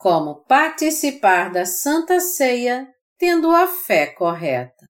[0.00, 4.86] Como participar da Santa Ceia tendo a fé correta.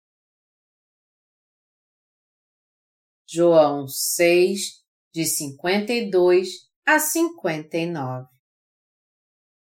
[3.25, 4.83] João 6,
[5.15, 6.49] de 52
[6.85, 8.27] a 59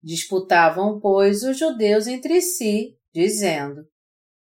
[0.04, 3.82] Disputavam, pois, os judeus entre si, dizendo: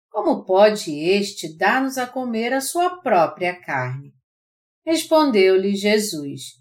[0.10, 4.12] Como pode este dar-nos a comer a sua própria carne?
[4.84, 6.54] Respondeu-lhe Jesus: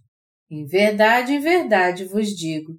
[0.50, 2.78] Em verdade, em verdade vos digo: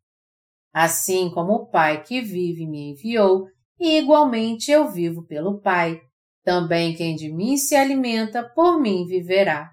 [0.73, 3.47] Assim como o Pai que vive me enviou,
[3.79, 5.99] e igualmente eu vivo pelo Pai,
[6.43, 9.69] também quem de mim se alimenta, por mim viverá.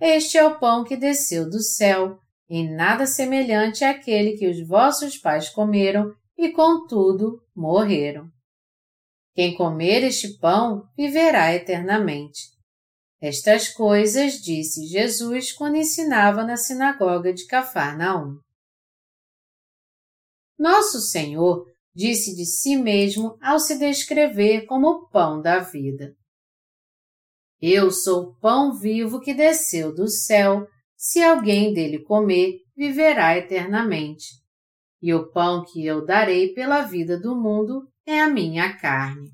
[0.00, 5.16] Este é o pão que desceu do céu, e nada semelhante àquele que os vossos
[5.16, 8.26] pais comeram e, contudo, morreram.
[9.34, 12.52] Quem comer este pão viverá eternamente.
[13.20, 18.38] Estas coisas disse Jesus quando ensinava na sinagoga de Cafarnaum.
[20.62, 26.14] Nosso Senhor disse de si mesmo ao se descrever como o pão da vida.
[27.60, 30.64] Eu sou o pão vivo que desceu do céu,
[30.96, 34.40] se alguém dele comer, viverá eternamente.
[35.02, 39.32] E o pão que eu darei pela vida do mundo é a minha carne.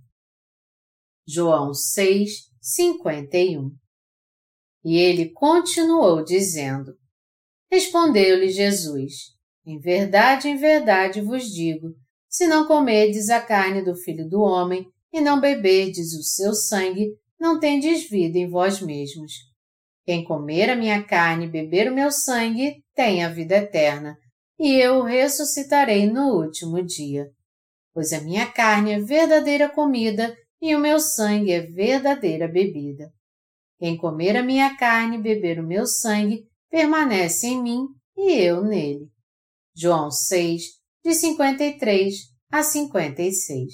[1.26, 3.70] João 6, 51
[4.82, 6.94] E ele continuou dizendo:
[7.70, 9.37] Respondeu-lhe Jesus:
[9.68, 11.94] em verdade, em verdade vos digo:
[12.28, 17.10] se não comerdes a carne do Filho do Homem e não beberdes o seu sangue,
[17.38, 19.32] não tendes vida em vós mesmos.
[20.06, 24.16] Quem comer a minha carne e beber o meu sangue tem a vida eterna,
[24.58, 27.30] e eu o ressuscitarei no último dia.
[27.92, 33.12] Pois a minha carne é verdadeira comida e o meu sangue é verdadeira bebida.
[33.78, 37.86] Quem comer a minha carne e beber o meu sangue permanece em mim
[38.16, 39.08] e eu nele.
[39.80, 40.62] João 6,
[41.04, 42.12] de 53
[42.50, 43.72] a 56.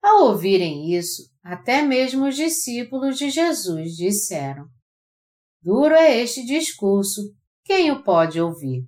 [0.00, 4.68] Ao ouvirem isso, até mesmo os discípulos de Jesus disseram:
[5.60, 7.34] Duro é este discurso,
[7.64, 8.86] quem o pode ouvir?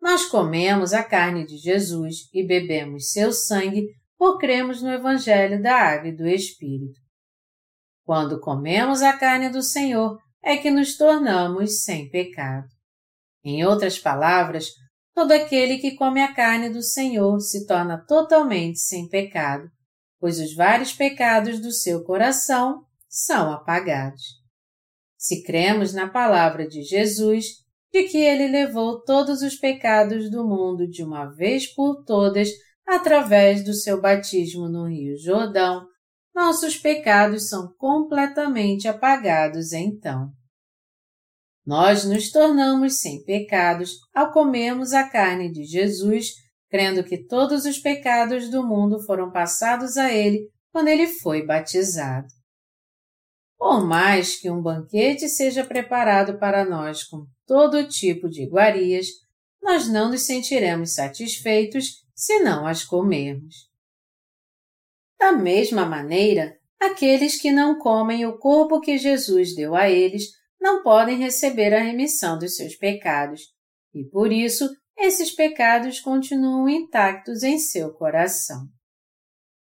[0.00, 5.74] Nós comemos a carne de Jesus e bebemos seu sangue por cremos no Evangelho da
[5.74, 7.00] Água e do Espírito.
[8.04, 12.68] Quando comemos a carne do Senhor, é que nos tornamos sem pecado.
[13.44, 14.66] Em outras palavras,
[15.14, 19.68] todo aquele que come a carne do Senhor se torna totalmente sem pecado,
[20.18, 24.22] pois os vários pecados do seu coração são apagados.
[25.18, 27.46] Se cremos na palavra de Jesus,
[27.92, 32.48] de que ele levou todos os pecados do mundo de uma vez por todas
[32.86, 35.86] através do seu batismo no Rio Jordão,
[36.34, 40.30] nossos pecados são completamente apagados então.
[41.70, 46.32] Nós nos tornamos sem pecados ao comermos a carne de Jesus,
[46.68, 52.26] crendo que todos os pecados do mundo foram passados a ele quando ele foi batizado.
[53.56, 59.06] Por mais que um banquete seja preparado para nós com todo tipo de iguarias,
[59.62, 63.70] nós não nos sentiremos satisfeitos se não as comermos.
[65.16, 70.82] Da mesma maneira, aqueles que não comem o corpo que Jesus deu a eles não
[70.82, 73.42] podem receber a remissão dos seus pecados,
[73.94, 74.68] e por isso
[74.98, 78.66] esses pecados continuam intactos em seu coração.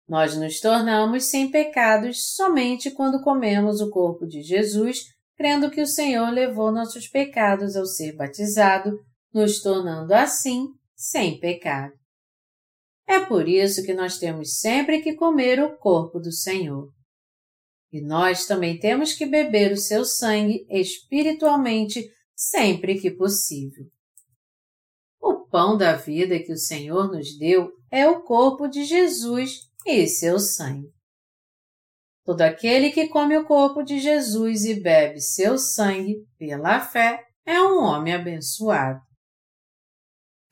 [0.08, 5.04] Nós nos tornamos sem pecados somente quando comemos o corpo de Jesus,
[5.38, 9.00] crendo que o Senhor levou nossos pecados ao ser batizado,
[9.34, 11.94] nos tornando assim sem pecado.
[13.08, 16.90] É por isso que nós temos sempre que comer o corpo do Senhor.
[17.92, 23.86] E nós também temos que beber o seu sangue espiritualmente sempre que possível.
[25.20, 30.08] O pão da vida que o Senhor nos deu é o corpo de Jesus e
[30.08, 30.90] seu sangue.
[32.24, 37.62] Todo aquele que come o corpo de Jesus e bebe seu sangue pela fé é
[37.62, 39.02] um homem abençoado.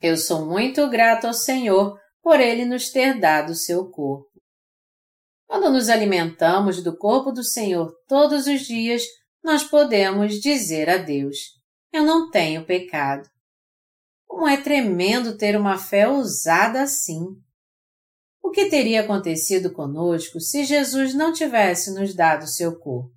[0.00, 4.29] Eu sou muito grato ao Senhor por ele nos ter dado seu corpo.
[5.50, 9.02] Quando nos alimentamos do corpo do Senhor todos os dias,
[9.42, 11.38] nós podemos dizer a Deus:
[11.92, 13.28] Eu não tenho pecado.
[14.28, 17.24] Como é tremendo ter uma fé ousada assim!
[18.40, 23.10] O que teria acontecido conosco se Jesus não tivesse nos dado seu corpo?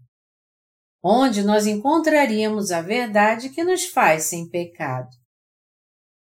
[1.03, 5.09] Onde nós encontraríamos a verdade que nos faz sem pecado?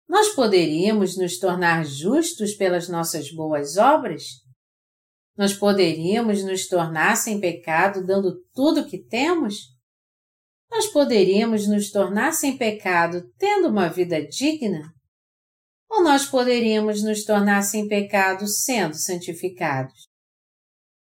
[0.08, 4.41] Nós poderíamos nos tornar justos pelas nossas boas obras?
[5.36, 9.72] Nós poderíamos nos tornar sem pecado dando tudo o que temos?
[10.70, 14.92] Nós poderíamos nos tornar sem pecado tendo uma vida digna?
[15.90, 20.08] Ou nós poderíamos nos tornar sem pecado sendo santificados?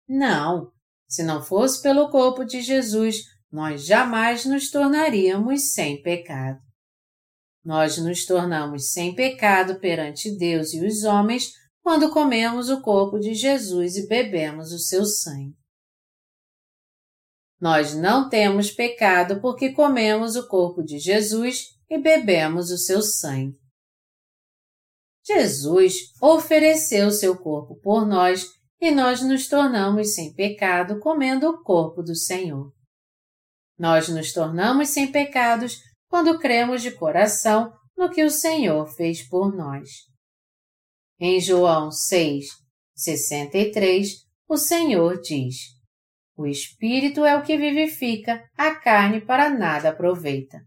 [0.08, 0.72] Não,
[1.08, 6.60] se não fosse pelo corpo de Jesus, nós jamais nos tornaríamos sem pecado.
[7.64, 11.52] Nós nos tornamos sem pecado perante Deus e os homens
[11.88, 15.56] quando comemos o corpo de Jesus e bebemos o seu sangue.
[17.62, 23.58] Nós não temos pecado porque comemos o corpo de Jesus e bebemos o seu sangue.
[25.26, 28.46] Jesus ofereceu seu corpo por nós
[28.82, 32.70] e nós nos tornamos sem pecado comendo o corpo do Senhor.
[33.80, 35.78] Nós nos tornamos sem pecados
[36.10, 40.17] quando cremos de coração no que o Senhor fez por nós.
[41.20, 42.46] Em João 6,
[42.96, 44.08] 63,
[44.48, 45.56] o Senhor diz:
[46.38, 50.60] O Espírito é o que vivifica, a carne para nada aproveita.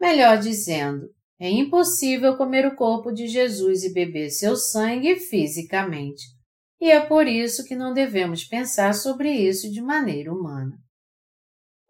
[0.00, 1.06] Melhor dizendo,
[1.38, 6.22] é impossível comer o corpo de Jesus e beber seu sangue fisicamente.
[6.80, 10.78] E é por isso que não devemos pensar sobre isso de maneira humana.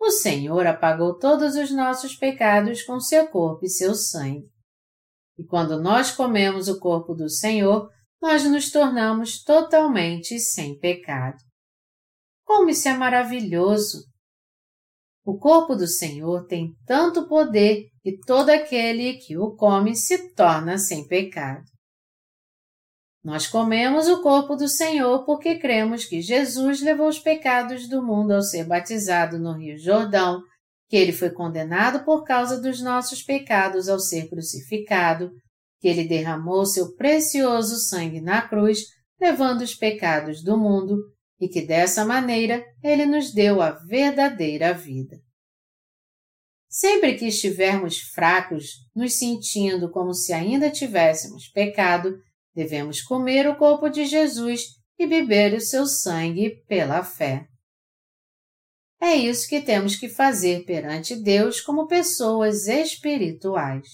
[0.01, 4.52] O Senhor apagou todos os nossos pecados com seu corpo e seu sangue.
[5.39, 7.89] E quando nós comemos o corpo do Senhor,
[8.21, 11.39] nós nos tornamos totalmente sem pecado.
[12.45, 14.05] Como isso é maravilhoso!
[15.25, 20.79] O corpo do Senhor tem tanto poder que todo aquele que o come se torna
[20.79, 21.65] sem pecado.
[23.25, 28.33] Nós comemos o corpo do Senhor porque cremos que Jesus levou os pecados do mundo
[28.33, 30.43] ao ser batizado no Rio Jordão,
[30.93, 35.33] que ele foi condenado por causa dos nossos pecados ao ser crucificado,
[35.81, 38.81] que ele derramou seu precioso sangue na cruz,
[39.19, 40.99] levando os pecados do mundo,
[41.41, 45.17] e que dessa maneira ele nos deu a verdadeira vida.
[46.69, 52.19] Sempre que estivermos fracos, nos sentindo como se ainda tivéssemos pecado,
[52.55, 54.65] Devemos comer o corpo de Jesus
[54.99, 57.47] e beber o seu sangue pela fé.
[59.03, 63.89] É isso que temos que fazer perante Deus como pessoas espirituais.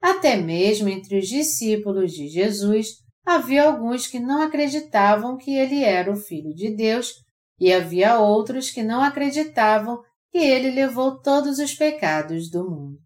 [0.00, 6.10] Até mesmo entre os discípulos de Jesus havia alguns que não acreditavam que ele era
[6.10, 7.12] o Filho de Deus
[7.60, 10.02] e havia outros que não acreditavam
[10.32, 12.98] que ele levou todos os pecados do mundo.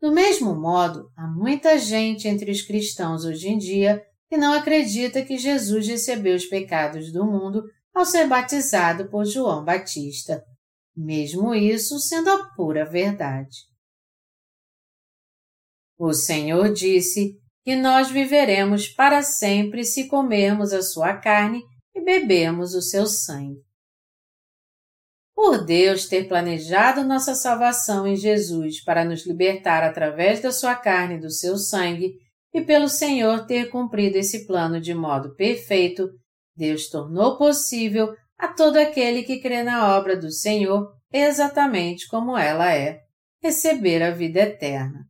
[0.00, 5.24] Do mesmo modo, há muita gente entre os cristãos hoje em dia que não acredita
[5.24, 7.64] que Jesus recebeu os pecados do mundo
[7.96, 10.44] ao ser batizado por João Batista,
[10.94, 13.56] mesmo isso sendo a pura verdade.
[15.98, 21.62] O Senhor disse que nós viveremos para sempre se comermos a sua carne
[21.94, 23.62] e bebermos o seu sangue.
[25.34, 31.14] Por Deus ter planejado nossa salvação em Jesus para nos libertar através da sua carne
[31.14, 32.12] e do seu sangue,
[32.52, 36.10] e pelo Senhor ter cumprido esse plano de modo perfeito,
[36.56, 42.72] Deus tornou possível a todo aquele que crê na obra do Senhor exatamente como ela
[42.72, 43.00] é,
[43.42, 45.06] receber a vida eterna.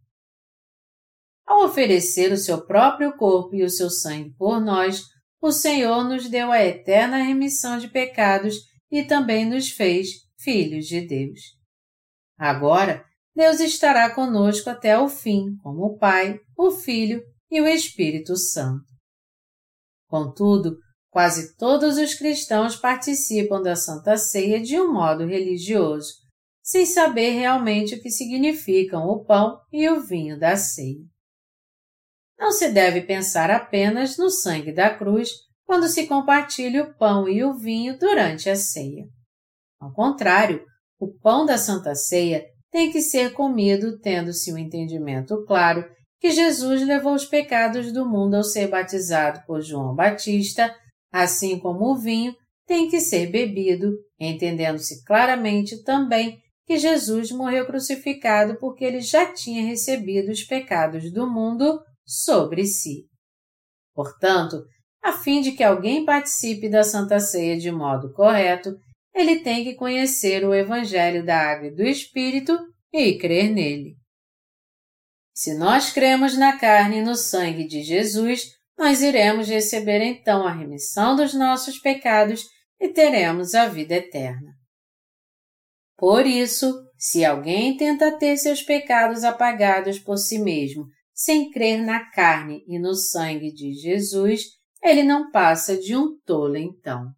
[1.46, 5.02] Ao oferecer o seu próprio corpo e o seu sangue por nós,
[5.40, 8.56] o Senhor nos deu a eterna remissão de pecados
[8.90, 11.40] e também nos fez filhos de Deus.
[12.36, 18.36] Agora, Deus estará conosco até o fim, como o Pai, o Filho e o Espírito
[18.36, 18.86] Santo.
[20.08, 20.78] Contudo,
[21.16, 26.12] quase todos os cristãos participam da Santa Ceia de um modo religioso,
[26.62, 31.00] sem saber realmente o que significam o pão e o vinho da ceia.
[32.38, 35.30] Não se deve pensar apenas no sangue da cruz
[35.64, 39.06] quando se compartilha o pão e o vinho durante a ceia.
[39.80, 40.66] Ao contrário,
[41.00, 45.82] o pão da Santa Ceia tem que ser comido tendo-se o um entendimento claro
[46.20, 50.76] que Jesus levou os pecados do mundo ao ser batizado por João Batista,
[51.12, 52.34] assim como o vinho
[52.66, 59.64] tem que ser bebido, entendendo-se claramente também que Jesus morreu crucificado porque ele já tinha
[59.64, 63.06] recebido os pecados do mundo sobre si.
[63.94, 64.64] Portanto,
[65.02, 68.76] a fim de que alguém participe da Santa Ceia de modo correto,
[69.14, 72.58] ele tem que conhecer o Evangelho da Água e do Espírito
[72.92, 73.96] e crer nele.
[75.32, 80.52] Se nós cremos na carne e no sangue de Jesus, nós iremos receber então a
[80.52, 82.44] remissão dos nossos pecados
[82.78, 84.52] e teremos a vida eterna.
[85.96, 92.10] Por isso, se alguém tenta ter seus pecados apagados por si mesmo, sem crer na
[92.10, 94.42] carne e no sangue de Jesus,
[94.82, 97.10] ele não passa de um tolo então.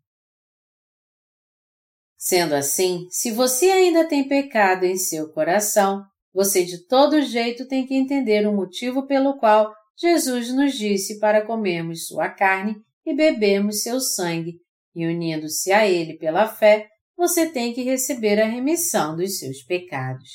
[2.17, 7.87] Sendo assim, se você ainda tem pecado em seu coração, você de todo jeito tem
[7.87, 13.83] que entender o motivo pelo qual Jesus nos disse para comermos sua carne e bebermos
[13.83, 14.61] seu sangue,
[14.95, 20.29] e unindo-se a ele pela fé, você tem que receber a remissão dos seus pecados.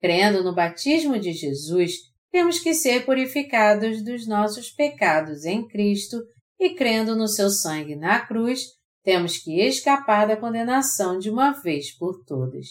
[0.00, 1.92] Crendo no batismo de Jesus,
[2.30, 6.20] temos que ser purificados dos nossos pecados em Cristo
[6.58, 8.66] e crendo no seu sangue na cruz,
[9.04, 12.66] temos que escapar da condenação de uma vez por todas.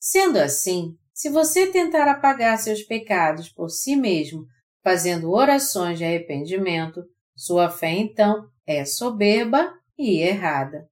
[0.00, 4.44] Sendo assim, se você tentar apagar seus pecados por si mesmo,
[4.82, 7.00] fazendo orações de arrependimento,
[7.36, 10.84] sua fé então é soberba e errada.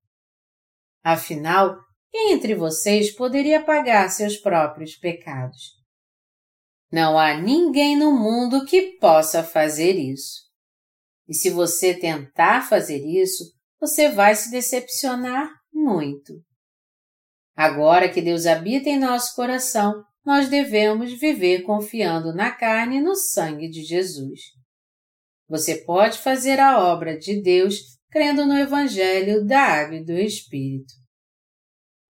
[1.03, 1.77] Afinal,
[2.13, 5.73] quem entre vocês poderia apagar seus próprios pecados?
[6.93, 10.43] Não há ninguém no mundo que possa fazer isso.
[11.27, 13.43] E se você tentar fazer isso,
[13.81, 16.35] você vai se decepcionar muito.
[17.57, 23.15] Agora que Deus habita em nosso coração, nós devemos viver confiando na carne e no
[23.15, 24.41] sangue de Jesus.
[25.49, 30.93] Você pode fazer a obra de Deus crendo no Evangelho da Água e do Espírito.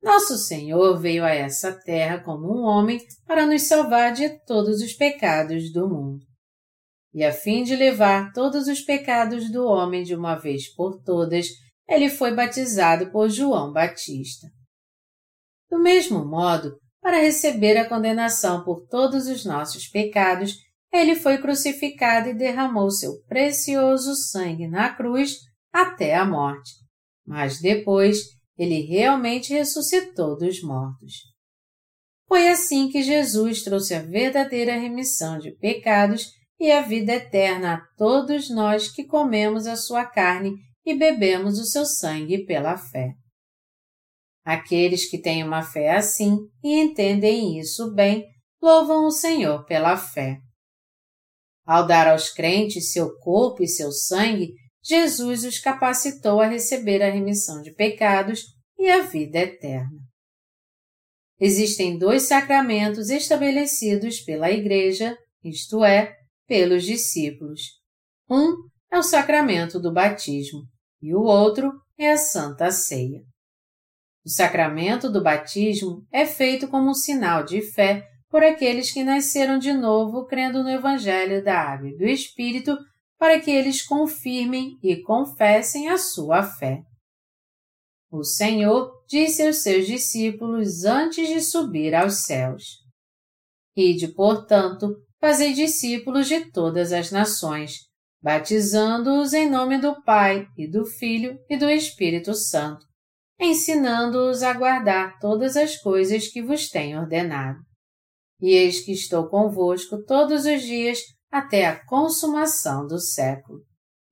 [0.03, 4.95] Nosso Senhor veio a essa terra como um homem para nos salvar de todos os
[4.95, 6.25] pecados do mundo.
[7.13, 11.49] E a fim de levar todos os pecados do homem de uma vez por todas,
[11.89, 14.47] ele foi batizado por João Batista.
[15.69, 20.55] Do mesmo modo, para receber a condenação por todos os nossos pecados,
[20.93, 25.39] ele foi crucificado e derramou seu precioso sangue na cruz
[25.73, 26.73] até a morte.
[27.27, 28.19] Mas depois,
[28.59, 31.31] ele realmente ressuscitou dos mortos.
[32.29, 36.29] Foi assim que Jesus trouxe a verdadeira remissão de pecados
[36.61, 40.55] e a vida eterna a todos nós que comemos a sua carne
[40.85, 43.15] e bebemos o seu sangue pela fé.
[44.45, 48.27] Aqueles que têm uma fé assim e entendem isso bem,
[48.61, 50.39] louvam o Senhor pela fé.
[51.67, 57.11] Ao dar aos crentes seu corpo e seu sangue, Jesus os capacitou a receber a
[57.11, 58.43] remissão de pecados
[58.79, 60.01] e a vida eterna.
[61.39, 66.15] Existem dois sacramentos estabelecidos pela Igreja, isto é,
[66.47, 67.61] pelos discípulos.
[68.29, 68.55] Um
[68.91, 70.63] é o sacramento do batismo
[71.01, 73.30] e o outro é a Santa Ceia.
[74.31, 79.59] O sacramento do batismo é feito como um sinal de fé por aqueles que nasceram
[79.59, 82.79] de novo crendo no Evangelho da Água e do Espírito,
[83.19, 86.81] para que eles confirmem e confessem a sua fé.
[88.09, 92.63] O Senhor disse aos seus discípulos antes de subir aos céus:
[93.77, 97.79] Ide, portanto, fazei discípulos de todas as nações,
[98.23, 102.90] batizando-os em nome do Pai e do Filho e do Espírito Santo
[103.41, 107.59] ensinando-os a guardar todas as coisas que vos tenho ordenado.
[108.41, 110.99] E eis que estou convosco todos os dias
[111.31, 113.61] até a consumação do século.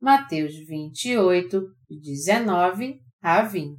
[0.01, 3.79] Mateus 28, 19 a 20.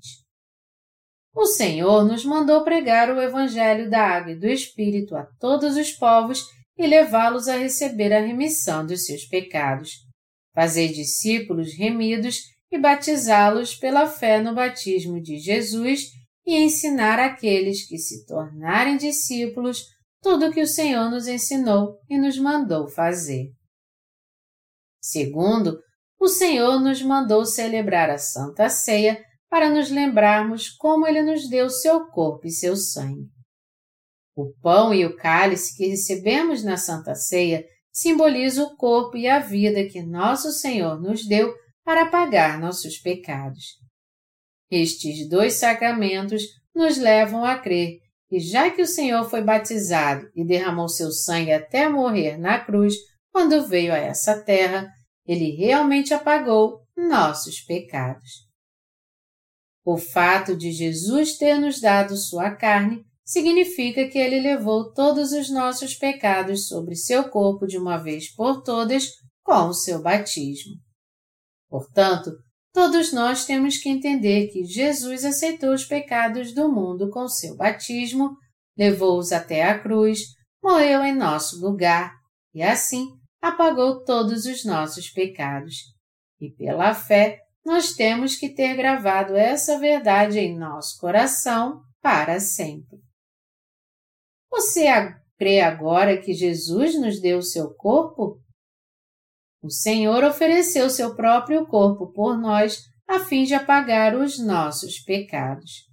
[1.33, 5.91] O Senhor nos mandou pregar o Evangelho da Água e do Espírito a todos os
[5.91, 6.43] povos
[6.77, 9.91] e levá-los a receber a remissão dos seus pecados.
[10.53, 12.41] Fazer discípulos remidos
[12.71, 16.05] e batizá-los pela fé no batismo de Jesus
[16.45, 19.85] e ensinar aqueles que se tornarem discípulos
[20.21, 23.51] tudo o que o Senhor nos ensinou e nos mandou fazer.
[25.01, 25.79] Segundo,
[26.19, 31.69] o Senhor nos mandou celebrar a Santa Ceia para nos lembrarmos como Ele nos deu
[31.69, 33.27] seu corpo e seu sangue.
[34.35, 39.39] O pão e o cálice que recebemos na Santa Ceia simbolizam o corpo e a
[39.39, 41.53] vida que nosso Senhor nos deu
[41.89, 43.79] para pagar nossos pecados.
[44.69, 46.43] Estes dois sacramentos
[46.75, 51.51] nos levam a crer que, já que o Senhor foi batizado e derramou seu sangue
[51.51, 52.93] até morrer na cruz
[53.31, 54.87] quando veio a essa terra,
[55.25, 58.47] ele realmente apagou nossos pecados.
[59.83, 65.49] O fato de Jesus ter nos dado sua carne significa que ele levou todos os
[65.49, 69.07] nossos pecados sobre seu corpo de uma vez por todas
[69.43, 70.75] com o seu batismo.
[71.69, 72.31] Portanto,
[72.73, 78.35] todos nós temos que entender que Jesus aceitou os pecados do mundo com seu batismo,
[78.77, 80.19] levou-os até a cruz,
[80.63, 82.13] morreu em nosso lugar
[82.53, 83.07] e assim
[83.41, 85.75] apagou todos os nossos pecados.
[86.41, 92.97] E pela fé, nós temos que ter gravado essa verdade em nosso coração para sempre.
[94.49, 94.87] Você
[95.37, 98.39] crê agora que Jesus nos deu o seu corpo?
[99.61, 105.89] O Senhor ofereceu seu próprio corpo por nós a fim de apagar os nossos pecados.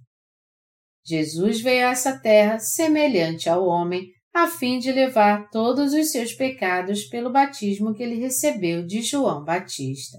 [1.05, 6.33] Jesus veio a essa terra semelhante ao homem, a fim de levar todos os seus
[6.33, 10.17] pecados pelo batismo que ele recebeu de João Batista.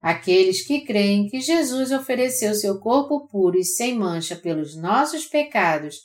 [0.00, 5.96] Aqueles que creem que Jesus ofereceu seu corpo puro e sem mancha pelos nossos pecados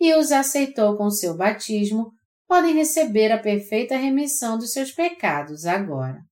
[0.00, 2.10] e os aceitou com seu batismo,
[2.52, 6.22] podem receber a perfeita remissão dos seus pecados agora.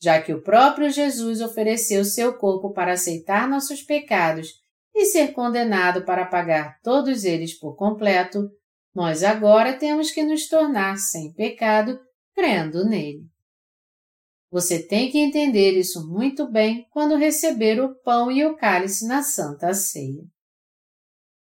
[0.00, 4.46] Já que o próprio Jesus ofereceu seu corpo para aceitar nossos pecados
[4.94, 8.48] e ser condenado para pagar todos eles por completo,
[8.94, 11.98] nós agora temos que nos tornar sem pecado
[12.32, 13.26] crendo nele.
[14.52, 19.24] Você tem que entender isso muito bem quando receber o pão e o cálice na
[19.24, 20.22] Santa Ceia.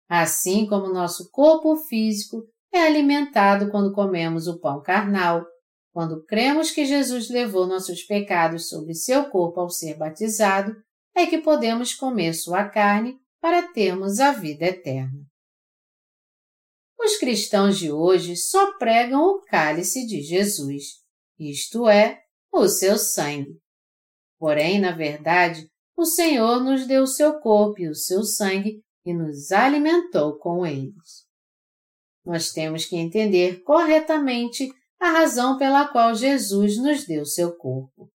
[0.10, 5.46] Assim como nosso corpo físico é alimentado quando comemos o pão carnal,
[5.94, 10.74] quando cremos que Jesus levou nossos pecados sobre seu corpo ao ser batizado,
[11.14, 15.20] é que podemos comer sua carne para termos a vida eterna.
[16.98, 21.02] Os cristãos de hoje só pregam o cálice de Jesus,
[21.38, 22.22] isto é,
[22.54, 23.60] o seu sangue.
[24.38, 29.14] Porém, na verdade, o Senhor nos deu o seu corpo e o seu sangue e
[29.14, 31.31] nos alimentou com eles.
[32.26, 38.10] Nós temos que entender corretamente a razão pela qual Jesus nos deu seu corpo.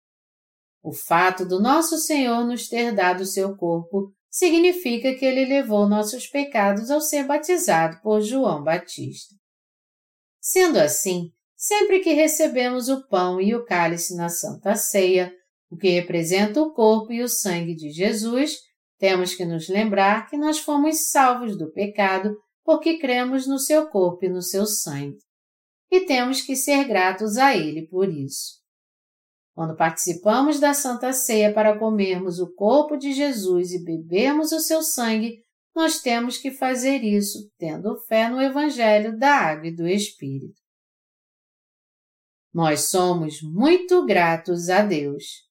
[0.82, 6.28] O fato do nosso Senhor nos ter dado seu corpo significa que ele levou nossos
[6.28, 9.34] pecados ao ser batizado por João Batista.
[10.40, 15.34] Sendo assim, sempre que recebemos o pão e o cálice na Santa Ceia,
[15.68, 18.58] o que representa o corpo e o sangue de Jesus,
[18.98, 24.24] temos que nos lembrar que nós fomos salvos do pecado porque cremos no seu corpo
[24.24, 25.18] e no seu sangue.
[25.88, 28.60] E temos que ser gratos a Ele por isso.
[29.54, 34.82] Quando participamos da Santa Ceia para comermos o corpo de Jesus e bebermos o seu
[34.82, 35.40] sangue,
[35.76, 40.60] nós temos que fazer isso tendo fé no Evangelho da Água e do Espírito.
[42.52, 45.46] Nós somos muito gratos a Deus.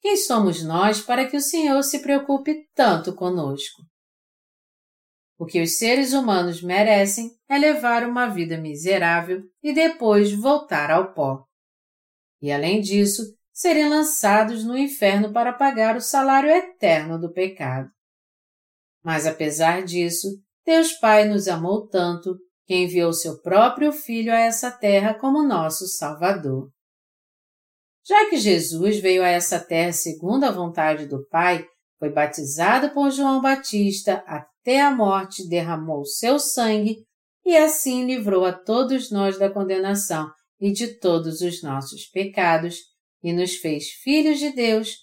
[0.00, 3.82] Quem somos nós para que o Senhor se preocupe tanto conosco?
[5.38, 11.12] O que os seres humanos merecem é levar uma vida miserável e depois voltar ao
[11.12, 11.44] pó
[12.44, 17.88] e, além disso, serem lançados no inferno para pagar o salário eterno do pecado.
[19.02, 20.28] Mas, apesar disso,
[20.62, 25.88] Deus Pai nos amou tanto que enviou seu próprio Filho a essa terra como nosso
[25.88, 26.68] Salvador.
[28.06, 31.66] Já que Jesus veio a essa terra segundo a vontade do Pai,
[31.98, 34.22] foi batizado por João Batista
[34.64, 37.04] até a morte, derramou seu sangue
[37.44, 42.78] e assim livrou a todos nós da condenação e de todos os nossos pecados
[43.22, 44.96] e nos fez filhos de Deus,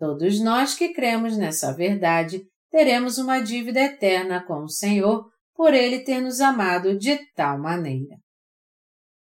[0.00, 6.00] todos nós que cremos nessa verdade teremos uma dívida eterna com o Senhor por Ele
[6.00, 8.16] ter nos amado de tal maneira.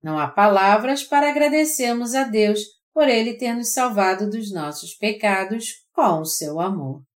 [0.02, 2.62] Não há palavras para agradecermos a Deus
[2.92, 7.07] por Ele ter nos salvado dos nossos pecados com o seu amor.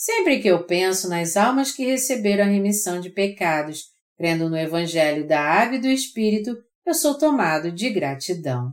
[0.00, 5.26] Sempre que eu penso nas almas que receberam a remissão de pecados, crendo no Evangelho
[5.26, 6.56] da Água e do Espírito,
[6.86, 8.72] eu sou tomado de gratidão.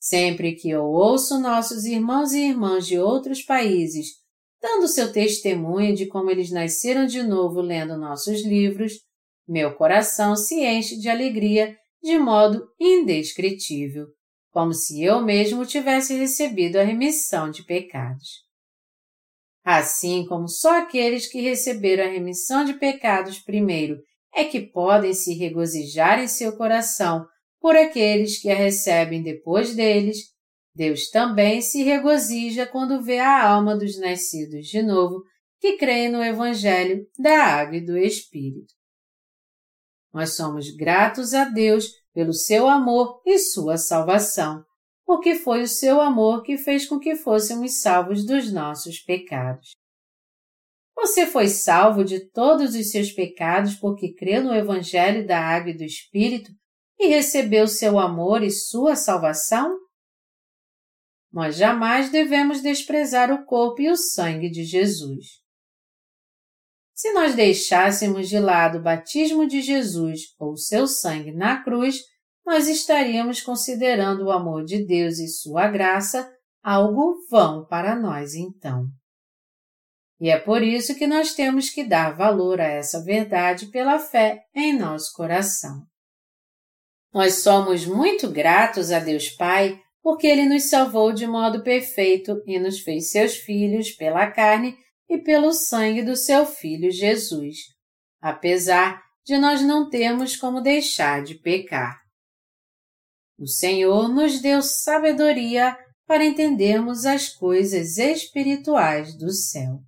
[0.00, 4.20] Sempre que eu ouço nossos irmãos e irmãs de outros países
[4.60, 8.94] dando seu testemunho de como eles nasceram de novo lendo nossos livros,
[9.46, 14.06] meu coração se enche de alegria de modo indescritível,
[14.50, 18.51] como se eu mesmo tivesse recebido a remissão de pecados.
[19.64, 24.02] Assim como só aqueles que receberam a remissão de pecados primeiro
[24.34, 27.26] é que podem se regozijar em seu coração
[27.60, 30.32] por aqueles que a recebem depois deles,
[30.74, 35.22] Deus também se regozija quando vê a alma dos nascidos de novo
[35.60, 38.74] que creem no Evangelho da Água e do Espírito.
[40.12, 44.64] Nós somos gratos a Deus pelo seu amor e sua salvação,
[45.04, 49.72] porque foi o seu amor que fez com que fôssemos salvos dos nossos pecados.
[50.96, 55.76] Você foi salvo de todos os seus pecados porque creu no Evangelho da Água e
[55.76, 56.52] do Espírito
[56.98, 59.76] e recebeu seu amor e sua salvação?
[61.32, 65.42] Nós jamais devemos desprezar o corpo e o sangue de Jesus.
[66.94, 72.00] Se nós deixássemos de lado o batismo de Jesus ou seu sangue na cruz,
[72.44, 76.30] nós estaríamos considerando o amor de Deus e sua graça
[76.62, 78.86] algo vão para nós então.
[80.20, 84.44] E é por isso que nós temos que dar valor a essa verdade pela fé
[84.54, 85.82] em nosso coração.
[87.12, 92.58] Nós somos muito gratos a Deus Pai porque Ele nos salvou de modo perfeito e
[92.58, 94.76] nos fez seus filhos pela carne
[95.08, 97.56] e pelo sangue do seu Filho Jesus,
[98.20, 102.01] apesar de nós não termos como deixar de pecar.
[103.38, 109.80] O Senhor nos deu sabedoria para entendermos as coisas espirituais do céu.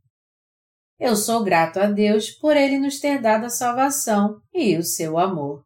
[0.98, 5.18] Eu sou grato a Deus por Ele nos ter dado a salvação e o seu
[5.18, 5.62] amor.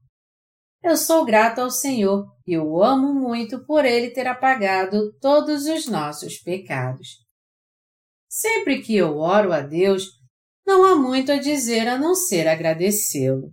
[0.83, 5.87] Eu sou grato ao Senhor e o amo muito por Ele ter apagado todos os
[5.87, 7.09] nossos pecados.
[8.29, 10.05] Sempre que eu oro a Deus,
[10.67, 13.53] não há muito a dizer a não ser agradecê-lo.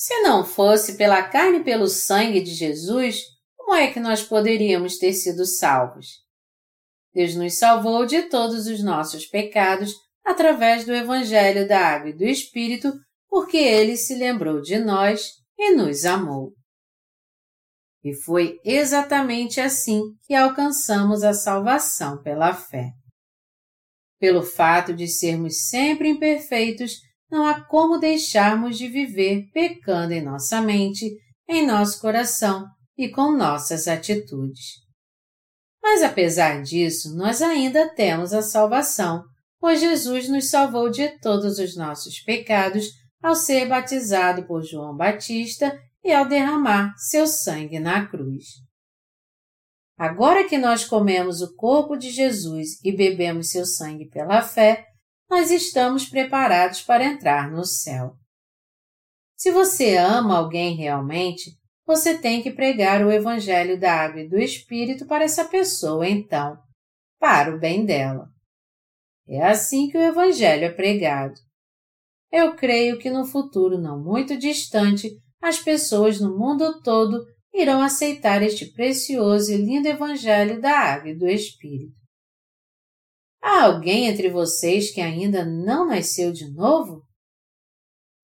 [0.00, 3.20] Se não fosse pela carne e pelo sangue de Jesus,
[3.54, 6.06] como é que nós poderíamos ter sido salvos?
[7.12, 9.92] Deus nos salvou de todos os nossos pecados
[10.24, 12.90] através do Evangelho da Água e do Espírito,
[13.28, 16.54] porque Ele se lembrou de nós e nos amou.
[18.02, 22.90] E foi exatamente assim que alcançamos a salvação pela fé.
[24.18, 30.60] Pelo fato de sermos sempre imperfeitos, não há como deixarmos de viver pecando em nossa
[30.60, 31.10] mente,
[31.48, 32.66] em nosso coração
[32.96, 34.80] e com nossas atitudes.
[35.82, 39.24] Mas apesar disso, nós ainda temos a salvação,
[39.58, 42.86] pois Jesus nos salvou de todos os nossos pecados
[43.22, 48.44] ao ser batizado por João Batista e ao derramar seu sangue na cruz.
[49.98, 54.86] Agora que nós comemos o corpo de Jesus e bebemos seu sangue pela fé,
[55.30, 58.16] nós estamos preparados para entrar no céu.
[59.36, 61.52] Se você ama alguém realmente,
[61.86, 66.58] você tem que pregar o Evangelho da Água e do Espírito para essa pessoa, então,
[67.18, 68.28] para o bem dela.
[69.28, 71.34] É assim que o Evangelho é pregado.
[72.32, 78.42] Eu creio que no futuro não muito distante, as pessoas no mundo todo irão aceitar
[78.42, 81.99] este precioso e lindo Evangelho da Água e do Espírito.
[83.42, 87.02] Há alguém entre vocês que ainda não nasceu de novo?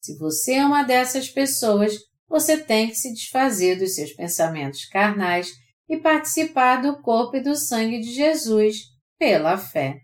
[0.00, 1.94] Se você é uma dessas pessoas,
[2.28, 5.50] você tem que se desfazer dos seus pensamentos carnais
[5.88, 8.76] e participar do corpo e do sangue de Jesus
[9.18, 10.00] pela fé.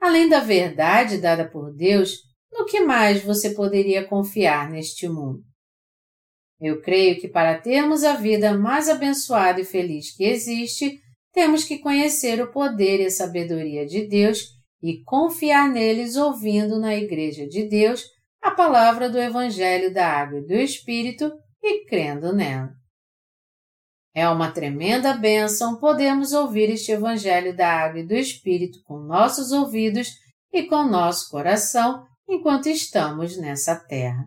[0.00, 2.12] Além da verdade dada por Deus,
[2.50, 5.44] no que mais você poderia confiar neste mundo?
[6.60, 11.00] Eu creio que para termos a vida mais abençoada e feliz que existe,
[11.32, 14.38] temos que conhecer o poder e a sabedoria de Deus
[14.82, 18.04] e confiar neles ouvindo na Igreja de Deus
[18.42, 22.70] a palavra do Evangelho da Água e do Espírito e crendo nela.
[24.14, 29.52] É uma tremenda bênção podermos ouvir este Evangelho da Água e do Espírito com nossos
[29.52, 30.08] ouvidos
[30.52, 34.26] e com nosso coração enquanto estamos nessa terra.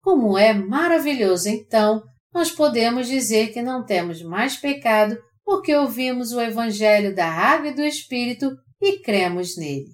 [0.00, 2.02] Como é maravilhoso, então,
[2.34, 7.74] nós podemos dizer que não temos mais pecado porque ouvimos o Evangelho da Água e
[7.74, 9.92] do Espírito e cremos nele.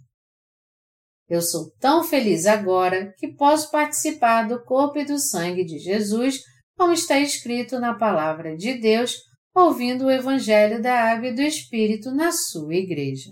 [1.29, 6.40] Eu sou tão feliz agora que posso participar do corpo e do sangue de Jesus,
[6.76, 9.16] como está escrito na Palavra de Deus,
[9.55, 13.31] ouvindo o Evangelho da Água e do Espírito na sua igreja.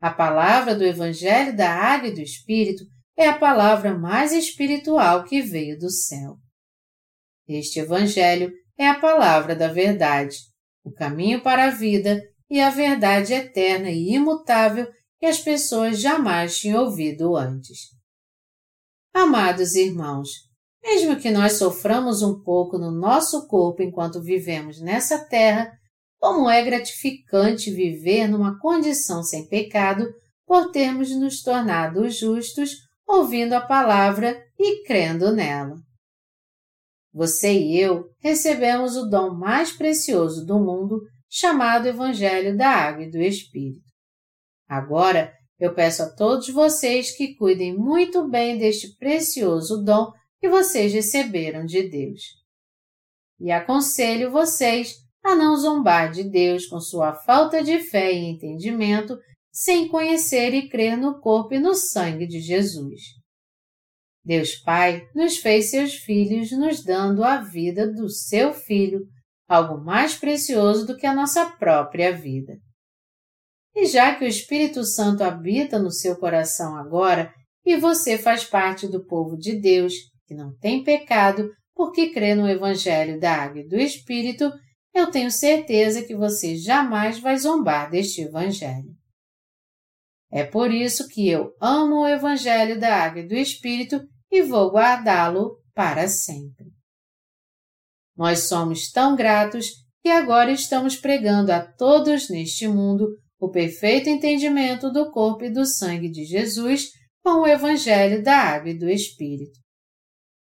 [0.00, 2.84] A palavra do Evangelho da Água e do Espírito
[3.16, 6.36] é a palavra mais espiritual que veio do céu.
[7.46, 10.36] Este Evangelho é a palavra da verdade,
[10.82, 14.86] o caminho para a vida e a verdade eterna e imutável
[15.18, 17.94] que as pessoas jamais tinham ouvido antes.
[19.12, 20.28] Amados irmãos,
[20.82, 25.70] mesmo que nós soframos um pouco no nosso corpo enquanto vivemos nessa terra,
[26.18, 30.06] como é gratificante viver numa condição sem pecado
[30.46, 32.70] por termos nos tornado justos
[33.06, 35.76] ouvindo a palavra e crendo nela.
[37.14, 41.00] Você e eu recebemos o dom mais precioso do mundo,
[41.30, 43.88] chamado Evangelho da Água e do Espírito.
[44.68, 50.92] Agora, eu peço a todos vocês que cuidem muito bem deste precioso dom que vocês
[50.92, 52.20] receberam de Deus.
[53.38, 59.16] E aconselho vocês a não zombar de Deus com sua falta de fé e entendimento
[59.52, 63.00] sem conhecer e crer no corpo e no sangue de Jesus.
[64.24, 69.00] Deus Pai nos fez seus filhos, nos dando a vida do seu Filho,
[69.46, 72.56] algo mais precioso do que a nossa própria vida.
[73.74, 77.32] E já que o Espírito Santo habita no seu coração agora
[77.66, 79.92] e você faz parte do povo de Deus,
[80.26, 84.50] que não tem pecado, porque crê no Evangelho da Água e do Espírito,
[84.94, 88.94] eu tenho certeza que você jamais vai zombar deste Evangelho.
[90.30, 94.00] É por isso que eu amo o Evangelho da Água e do Espírito
[94.34, 96.66] e vou guardá-lo para sempre.
[98.16, 99.68] Nós somos tão gratos
[100.02, 105.64] que agora estamos pregando a todos neste mundo o perfeito entendimento do corpo e do
[105.64, 106.88] sangue de Jesus
[107.22, 109.60] com o Evangelho da Água e do Espírito.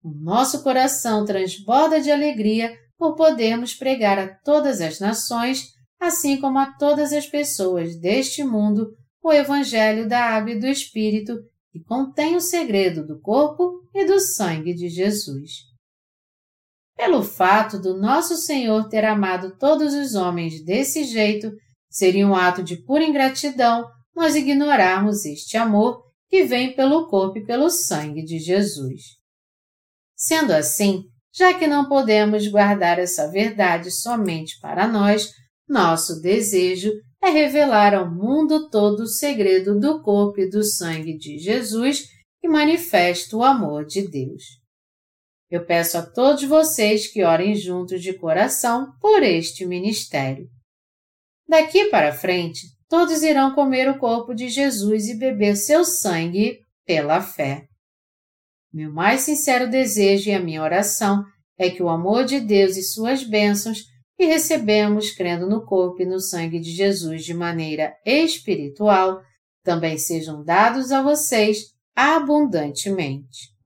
[0.04, 5.68] O nosso coração transborda de alegria por podermos pregar a todas as nações,
[6.00, 8.90] assim como a todas as pessoas deste mundo,
[9.22, 11.34] o Evangelho da Água e do Espírito,
[11.84, 15.52] contém o segredo do corpo e do sangue de Jesus.
[16.96, 21.52] Pelo fato do nosso Senhor ter amado todos os homens desse jeito,
[21.90, 23.86] seria um ato de pura ingratidão
[24.16, 29.02] nós ignorarmos este amor que vem pelo corpo e pelo sangue de Jesus.
[30.16, 35.32] Sendo assim, já que não podemos guardar essa verdade somente para nós,
[35.70, 41.38] nosso desejo é revelar ao mundo todo o segredo do corpo e do sangue de
[41.38, 42.04] Jesus
[42.40, 44.44] que manifesta o amor de Deus.
[45.50, 50.48] Eu peço a todos vocês que orem juntos de coração por este ministério.
[51.48, 57.22] Daqui para frente, todos irão comer o corpo de Jesus e beber seu sangue pela
[57.22, 57.66] fé.
[58.74, 61.24] Meu mais sincero desejo e a minha oração
[61.58, 63.80] é que o amor de Deus e suas bênçãos
[64.18, 69.22] que recebemos crendo no corpo e no sangue de Jesus de maneira espiritual
[69.64, 73.57] também sejam dados a vocês abundantemente.